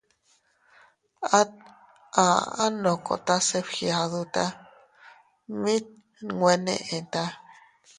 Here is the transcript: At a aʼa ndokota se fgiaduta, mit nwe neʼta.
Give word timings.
At 1.39 1.51
a 2.23 2.25
aʼa 2.39 2.65
ndokota 2.75 3.35
se 3.47 3.57
fgiaduta, 3.67 4.45
mit 5.61 5.87
nwe 6.37 6.53
neʼta. 6.65 7.23